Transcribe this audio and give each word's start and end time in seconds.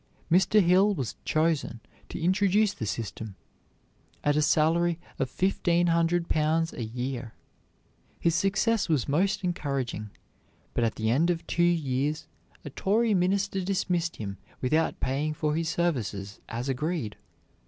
Mr. 0.31 0.63
Hill 0.63 0.95
was 0.95 1.15
chosen 1.25 1.79
to 2.09 2.19
introduce 2.19 2.73
the 2.73 2.87
system, 2.87 3.35
at 4.23 4.35
a 4.35 4.41
salary 4.41 4.99
of 5.19 5.29
fifteen 5.29 5.85
hundred 5.85 6.27
pounds 6.27 6.73
a 6.73 6.83
year. 6.83 7.35
His 8.19 8.33
success 8.33 8.89
was 8.89 9.07
most 9.07 9.43
encouraging, 9.43 10.09
but 10.73 10.83
at 10.83 10.95
the 10.95 11.11
end 11.11 11.29
of 11.29 11.45
two 11.45 11.61
years 11.61 12.25
a 12.65 12.71
Tory 12.71 13.13
minister 13.13 13.61
dismissed 13.61 14.15
him 14.15 14.39
without 14.59 14.99
paying 15.01 15.35
for 15.35 15.55
his 15.55 15.69
services, 15.69 16.39
as 16.49 16.67
agreed. 16.67 17.15